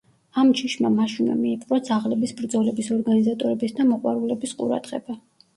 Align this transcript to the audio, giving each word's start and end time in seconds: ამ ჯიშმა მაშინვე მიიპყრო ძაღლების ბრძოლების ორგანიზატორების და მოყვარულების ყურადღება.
ამ 0.43 0.47
ჯიშმა 0.59 0.89
მაშინვე 0.93 1.35
მიიპყრო 1.41 1.79
ძაღლების 1.89 2.33
ბრძოლების 2.39 2.91
ორგანიზატორების 2.97 3.79
და 3.81 3.87
მოყვარულების 3.93 4.57
ყურადღება. 4.65 5.21